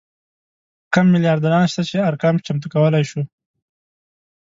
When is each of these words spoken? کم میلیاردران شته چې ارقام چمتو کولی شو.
کم 0.93 1.05
میلیاردران 1.13 1.65
شته 1.71 1.83
چې 1.89 2.05
ارقام 2.09 2.35
چمتو 2.45 2.67
کولی 2.73 3.03
شو. 3.09 3.21